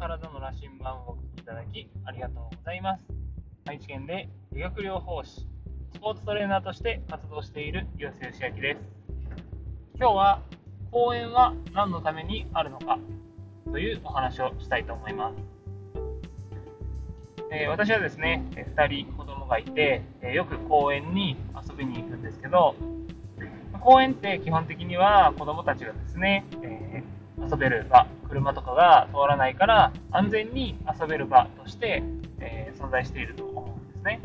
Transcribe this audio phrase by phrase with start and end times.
[0.00, 3.02] 体の羅針盤をお聞きいただきありがとうございます。
[3.66, 5.46] 愛知県で理学療法士、
[5.92, 8.80] スポーツトレーナーとして活動している岩瀬義明です。
[9.98, 10.40] 今日は
[10.90, 12.98] 公園は何のためにあるのか
[13.70, 15.36] というお話をしたいと思います。
[17.52, 22.74] えー、私はですね、2人子供がいて、えよく公園に遊びに行くんですけど、
[23.82, 32.02] 公園って基本的には子供たちがですね、えー、遊べる場、車とかが通らないから安全に遊べる場として、
[32.38, 34.20] えー、存在していると思うんですね。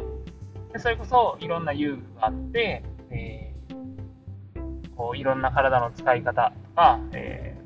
[0.72, 7.58] でそれこそいろんな遊具があって、えー、こういろんな体の使い方とか、え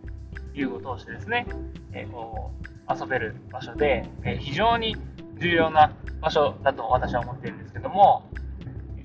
[0.54, 1.46] 遊具を通してですね、
[1.94, 2.52] えこ
[2.90, 4.96] う遊べる場所で、え非常に
[5.40, 8.24] 重要な場所だと私は思っているんですけども、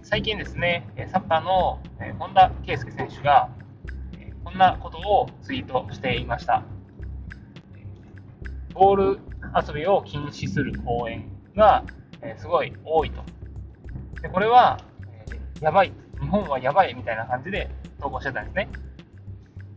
[0.03, 1.81] 最近ですね、サッカーの
[2.19, 3.49] 本田圭佑選手が
[4.45, 6.63] こんなことをツイートしていました。
[8.75, 9.21] ボール
[9.67, 11.85] 遊びを禁止する公園が
[12.25, 13.23] えすごい多いと。
[14.23, 14.81] でこれは、
[15.61, 18.69] えやばい、日本はやばいみたいな感じで投稿してたんですね。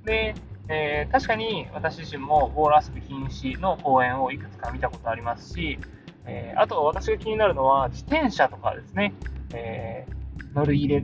[0.06, 0.36] で、
[0.70, 5.80] えー、確かに私自身もボール遊び禁止の公園をいくつか見たことありますし、
[6.26, 9.14] えー、あと私が気になるのは自転車とかですね、
[9.54, 11.04] えー、乗る入れ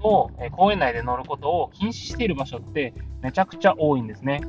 [0.00, 4.40] を、え公園内で乗ることを禁止している場所ってめちゃくちゃ多いんですね。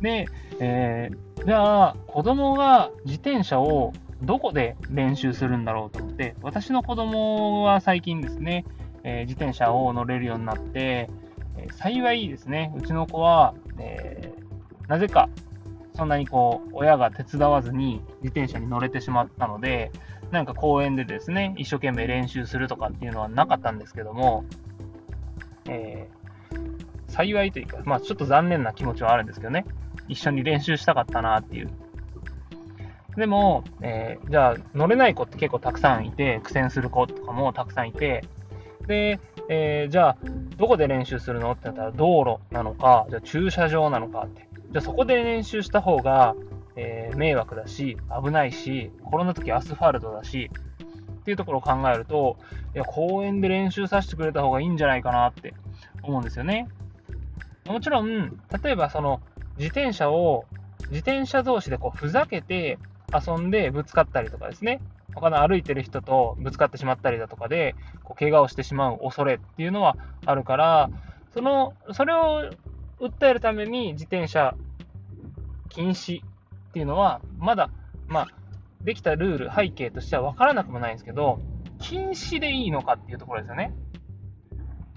[0.00, 0.26] で、
[0.60, 8.64] えー、じゃあ子供が自転車をどこで練習するんだろうと思って、私の子供は最近ですね、
[9.04, 11.08] えー、自転車を乗れるようになって、
[11.56, 15.28] えー、幸いですね、うちの子は、えー、なぜか
[15.98, 19.90] そんなにこう、親が手伝わずに自転車に乗れてしまったので、
[20.30, 24.44] なんか公園でですね、一生懸命練習するとかっていうのはなかったんですけども、
[25.68, 29.64] えー、幸いというか、まあちょっと残念な気持ちはあるんですけどね、
[30.08, 31.70] 一緒に練習したかったなっていう。
[33.16, 38.24] でも、えー、じゃあ乗れない子って結構たくさんいて、苦戦する子とかもたくさんいて、
[38.86, 39.18] で、
[39.48, 40.16] えー、じゃあ
[40.56, 44.48] どこで練習するのってなったら道路なのか、じゃあ駐車場なのかって。
[44.70, 46.34] じゃあそこで練習した方が、
[46.76, 50.50] えー、迷惑だし、危ないし、転んだ時アスファルトだし、
[51.20, 52.36] っていうところを考えると、
[52.74, 55.54] いや、公園で練習させてくれた方がいいんじゃないかなって
[56.02, 56.68] 思うんですよね。
[57.66, 59.20] もちろん、例えばその
[59.58, 60.46] 自転車を、
[60.90, 62.78] 自転車同士でこうふざけて
[63.12, 64.80] 遊んでぶつかったりとかですね、
[65.14, 67.74] 他の歩いてる人とぶつかってしまったりだとかで、
[68.04, 70.90] こう怪我をしてしまう恐れっていうのはあるから、
[71.34, 72.50] その、それを
[73.00, 74.54] 訴えるために自転車
[75.68, 77.70] 禁止っていうのは、まだ、
[78.06, 78.28] まあ、
[78.82, 81.40] できたルール、背景としては分からなくもないんですけど、
[81.78, 83.72] 禁止でいいのかっていうところですよね。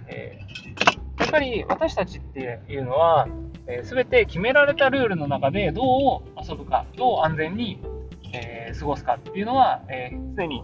[0.07, 0.39] え、
[1.31, 3.27] ぱり私たちっていうのは、
[3.65, 5.81] えー、全て決められたルールの中でど
[6.17, 7.79] う遊ぶか、どう安全に、
[8.33, 10.63] えー、過ごすかっていうのは、えー、常に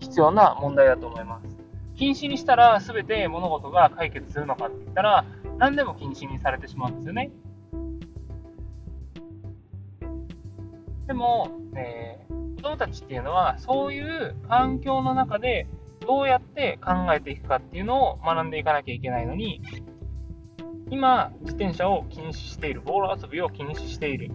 [0.00, 1.56] 必要な問題だと思います。
[1.96, 5.24] 禁止にしたら全て物事が解決するのかって言ったら、
[5.58, 7.30] 何でも禁止にされてしまうんですよね。
[11.06, 15.66] でも、えー、子供たちっていうのは、そういう環境の中で
[16.08, 19.60] どうやって考えていくかっていうのを学んでいかなきゃいけないのに、
[20.90, 24.30] 今、自転車を禁止している、ボール遊びを禁止している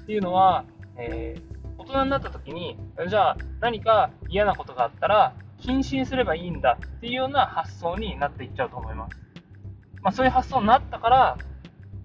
[0.00, 0.64] っていうのは、
[0.98, 2.76] えー、大人になった時に、
[3.08, 9.16] じゃあ何か嫌なことがあったら、禁止にすればいいんだっていうような発想になっていっちゃうと思います。
[10.02, 11.38] まあ、そういう発想になったから、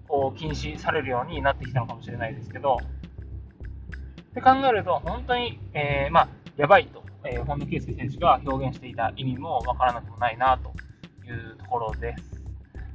[0.06, 2.76] こう、禁止されるようになってきたのかもしれないですけど、
[4.30, 10.72] って考えると、本当に、えー、まあ、やばいと、えー、本田圭佑選手が表現していた意味もわからなくもないなと
[11.26, 12.42] いうところです。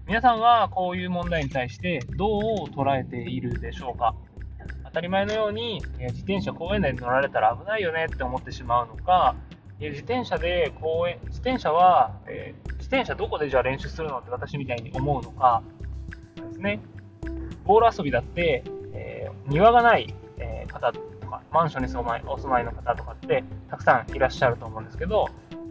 [0.08, 4.13] 皆さんはこういう問題に対してどう捉えているでしょうか？
[4.86, 9.36] 当たり前のように、え自転車公園内に乗られたら危ないよねって思ってしまうのか、
[9.80, 15.63] え自転車で公園、自転車は、えー、自転車どこでじゃあ練習するのって私みたいに思うのか
[16.36, 16.80] ですね。
[17.66, 18.63] ボール遊びだって、
[18.94, 20.94] えー、庭がない、えー、方
[21.25, 25.27] とか、マンションにおまいお住まいの方とかってたくさんいらっしゃると思うんですけど、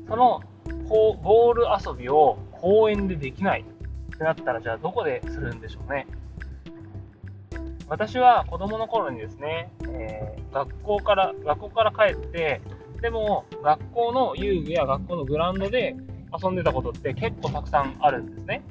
[0.08, 0.42] その
[0.88, 6.06] こうボール遊びを公園でできないってなったら、じゃあどこでするんでしょうね。
[7.88, 12.60] 私は子供の頃にですね、えー、学校から、学校から帰って、
[13.02, 15.94] でも学校の遊具や学校のグラウンドで
[16.42, 18.62] 遊んでたことって結構たくさんあるんですね。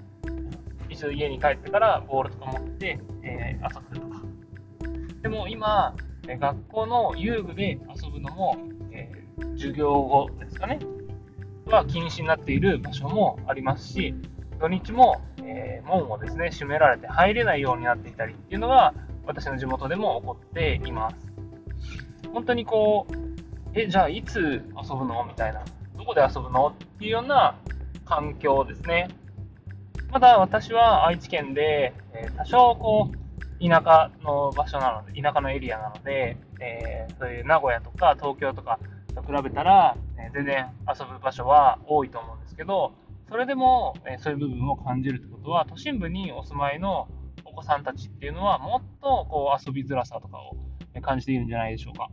[0.89, 4.21] 一度家に帰ってからボールとか持って、えー、遊ぶとか。
[5.21, 5.95] でも今、
[6.27, 8.57] え学校の遊具で遊ぶのも、
[8.91, 10.79] えー、授業後ですかね、
[11.65, 14.15] は禁止になっている場所もありますし、
[14.59, 18.93] 土日も、えー、門をですね、閉められて入れないようになっていたりっていうのが、
[19.25, 21.15] 私の地元でも起こっています。
[22.33, 23.13] 本当にこう、
[23.73, 25.63] え、じゃあいつ遊ぶのみたいな。
[25.97, 27.55] どこで遊ぶのっていうような
[28.05, 29.07] 環境ですね。
[30.11, 33.22] まだ私は愛知県で、えー、多少こう、
[33.61, 38.79] 田舎の場所なので、田舎のエリアなので、えー、そういう名古屋とか東京とか
[39.15, 42.94] と比べたら、えー、全然遊ぶ場所は多いと思うんですけど、
[43.29, 47.07] それでも、えそういう部分を感じるってことは、都心部にお住まいの
[47.45, 50.55] お子さんたちっていうのは、もっとこう遊びづらさとかを
[51.01, 52.09] 感じているんじゃないでしょうか。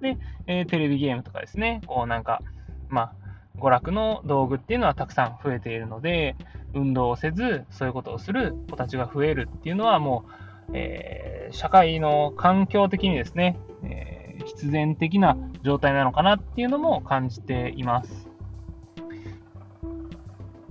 [0.00, 0.16] で、
[0.46, 2.42] えー、テレビゲームとかですね、こうなんか、
[2.88, 3.12] まあ、
[3.60, 6.36] 娯楽の道具っていうのはたくさん増えているので、
[6.74, 10.24] 運動をせず、そういうことをする子たちが増えるっていうのはも
[10.68, 18.28] う、えー、社会の環境的にですね、えー、必然的な状態なのかなっていうのも感じています。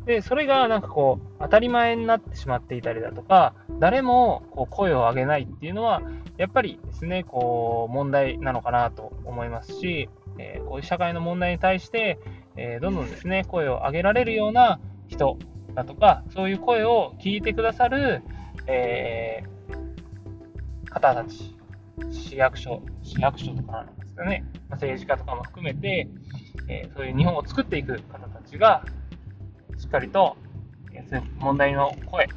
[0.06, 6.02] で、それがなんかこう、当たり前になってしまっていたりだとか、誰もこう声を上げないっていうのは、
[6.38, 12.20] やっぱりですね、こう、問題なのかなと思いますし、えー、こういう社会の問題に対して、
[12.56, 15.38] え、どんどんですね、声を上げられるような人
[15.74, 18.22] だとか、そういう声を聞いてくださる、
[18.68, 19.44] え、
[20.90, 21.56] 方たち、
[22.12, 26.10] 市役所、市役所とかなんですかね、政治家とかも含めて、
[26.68, 28.84] えそういう日本を作っていく方たちが、
[29.78, 30.36] しっかりと、
[31.40, 32.28] 問題の声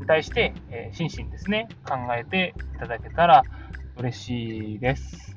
[0.00, 3.44] に対して、え真摯にですね、考えていただけたら
[3.96, 5.33] 嬉しいです。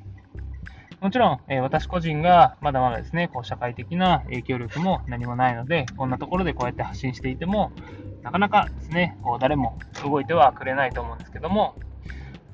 [1.00, 7.72] もちろん、え私個人がまだまだですね、こう社会的な影響力も何もないので、こんなところでこうやって発信していても、
[8.22, 11.76] なかなかですね、こう誰も動いてはくれないと思うんですけども、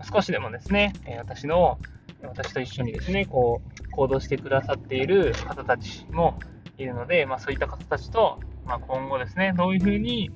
[0.02, 1.79] 少しでもですね、え私の、
[2.23, 6.38] 私と一緒にですね、こう行動してくださっている方たちも
[6.79, 10.31] いるので、まあ、そういった方たちとまあ、今後ですね、どういうふうに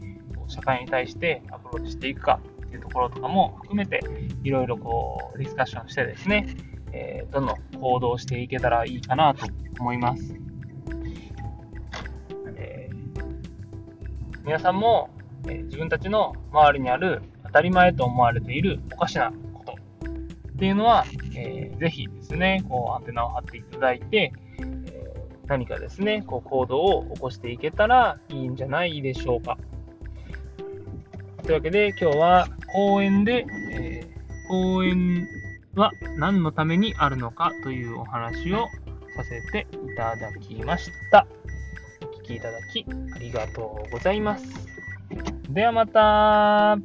[0.49, 4.01] 社会に対してアプローチしていくかっていうところとかも含めて、
[4.45, 6.47] いろいろこう、ディスカッションしてですね、
[6.93, 9.47] えー、どんどん行動していけたらいいかなと
[9.81, 10.35] 思います。
[12.57, 15.11] えー、皆さんも、
[15.47, 21.05] えー、自分たちの周りにある当たり前と思われているおかしなことっていうのは、
[21.37, 25.15] えー、ぜひですね、こうアンテナを張っていただいてえ、
[25.47, 29.59] 何かですね、こう行動を起こしていけたらいいんじゃないでしょうか。
[31.43, 35.27] というわけで今日は公園で、えー、公園
[35.79, 38.67] は何のためにあるのかというお話を
[39.17, 41.27] させていただきました。
[42.03, 42.85] お聴きいただき
[43.15, 44.45] ありがとうございます。
[45.49, 46.79] ではまた